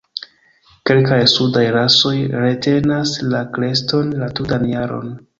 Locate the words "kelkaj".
0.89-1.17